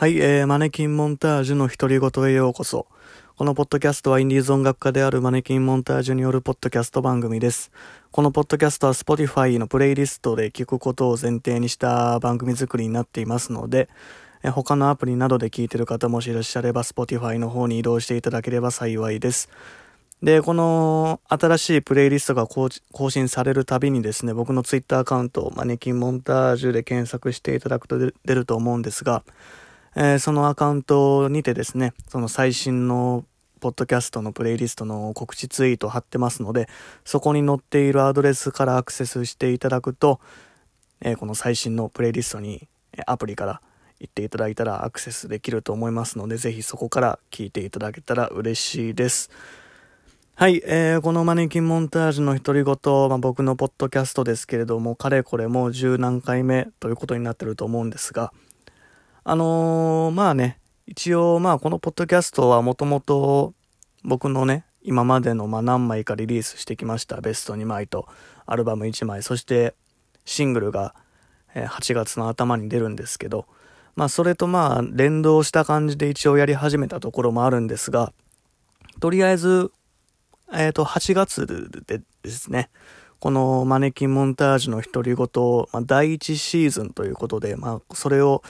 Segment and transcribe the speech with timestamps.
[0.00, 2.86] はい、えー、マネキンモンタージュの独り言へようこそ。
[3.36, 7.70] このポッドキャストはインディーズ音楽家であるマネキンモンタージュによるポッドキャスト番組です。
[8.10, 13.90] このポッドキャストは Spotify のプレイリストで聞くことを前提にした番組作りになっていますので、
[14.42, 19.50] え他のアプリなどで聞いてる方もしいらっしゃれば Spotify の方に移動していただければ幸いです。
[20.22, 22.70] で、この新しいプレイリストが更
[23.10, 29.24] 新されるたびにですね、僕の Twitter アカウント、マネキンモンタージュで検索していただくと出ると思うんですが、
[29.96, 33.24] えー、そのアカウントにてですね、その最新の
[33.60, 36.68] ポッドキャストのプレイリストの告知ツイート貼ってますので、
[37.06, 40.20] そこに載っているアドレスからアクセスしていただくと、
[41.00, 42.68] えー、この最新のプレイリストに
[43.06, 43.62] アプリから
[44.00, 49.30] 行っていただいたらアクセスできると思いますので、ぜひそこから聞いていただけたら嬉しいです。
[50.40, 58.32] はい、えー、このマネキンモンタージュの独り言、まあ、僕のポッドキャストですけれども、かれこれもう十何回目ということになってると思うんですが、
[59.22, 63.52] あのー、まあね、一応まあこのポッドキャストはもともと
[64.02, 68.08] 僕のね、今までのま何枚かリリースしてきましたベスト2枚と
[68.46, 69.74] アルバム1枚、そして
[70.24, 70.94] シングルが
[71.54, 73.44] 8月の頭に出るんですけど、
[73.94, 78.14] まあそれとまあ連動した感じで一応やり始めたところもあるんですが、
[79.00, 79.70] とりあえず、
[80.52, 81.46] えっ、ー、と8月
[81.86, 82.70] でですね、
[83.18, 88.42] このマネキンモンタージュの独り言、まあ、第1シーズンということで、まあそれを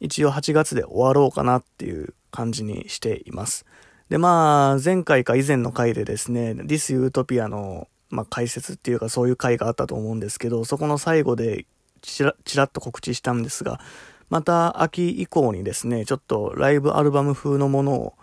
[0.00, 3.64] 一応8月で終わろうかなっていう感じにしています。
[4.08, 11.66] で、まあ、前回か以前の回でですね、ディス・ユートピアの、まあ、解説っていうかそういう回があったと思うんですけど、そこの最後で
[12.02, 13.80] ちらちらっと告知したんですが、
[14.28, 18.14] また秋以降にですね、ちょっとライブアルバム風のものを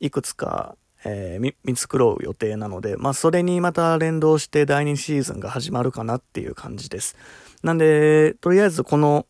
[0.00, 7.16] いくつか、えー、見繕う予定なので、まあそれにまた連動して第2シーズンが始まるかなっていう感じです。
[7.62, 9.26] なんで、とりあえずこの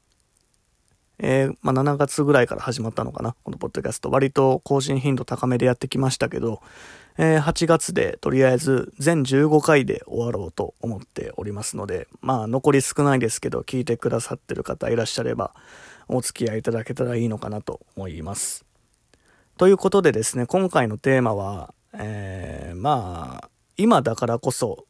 [1.20, 4.10] えー、まあ、7月ぐらいから始まったのかな、このポッドキャスト。
[4.10, 6.60] 割と更新頻度高めでやってきましたけど、
[7.18, 15.52] えー、8月でとりあえず全15回で終わろうと思っておりますので、まあ残り少ないですけど、聞いてくださってる方いらっしゃれば、
[16.06, 18.67] お付き合いいただけたらいいのかなと思います。
[19.58, 24.86] ということでですね、今回のテーマは、えー、まあ、今だからこそ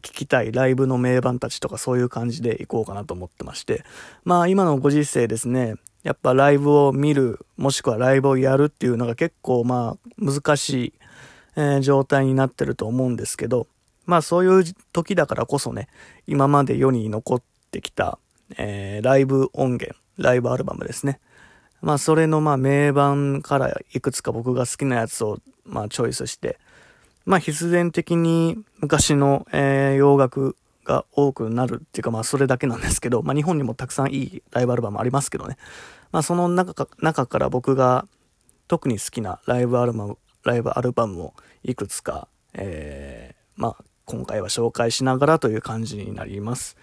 [0.00, 3.84] 聞きたいライブの名盤たちとかそういう感じでいこうかなと思ってまして、
[4.24, 5.74] まあ今のご時世ですね、
[6.04, 10.92] やっぱライブを見る、もしくはライブをやるっていうのが結構まあ難しい、
[11.56, 13.66] えー、状態になってると思うんですけど、
[14.06, 15.86] まあそういう時だからこそね、
[16.26, 18.18] 今まで世に残ってきた、
[18.56, 21.20] えー、ライブ音源、ライブアルバムですね。
[21.80, 26.58] まあそれのまあ名盤からいくつか僕が好きなやつをまあチョイスして、
[27.24, 35.56] まあ必然的に昔の、えー、洋楽が多くなるっていうかまあそれだけなんですけど、まあ日本にもたくさんいいライブアルバムありますけどね。
[36.10, 38.06] まあその中か中から僕が
[38.66, 46.76] 特に好きなライブアルバム、ライブアルバムをいくつか、えー、まあ今回は紹介しながらという感じになります。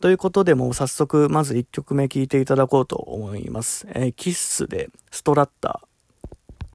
[0.00, 3.86] ということでもう早速まず1曲目聴いていただこうと思います。
[3.90, 5.87] えー、キッスでストラッター。